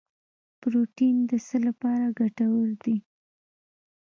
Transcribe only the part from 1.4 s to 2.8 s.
څه لپاره ګټور